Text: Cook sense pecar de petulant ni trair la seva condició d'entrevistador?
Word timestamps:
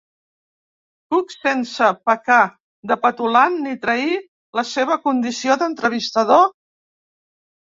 Cook 1.13 1.33
sense 1.33 1.89
pecar 2.07 2.39
de 2.93 2.97
petulant 3.03 3.59
ni 3.67 3.75
trair 3.85 4.17
la 4.61 4.65
seva 4.71 4.99
condició 5.05 5.59
d'entrevistador? 5.63 6.43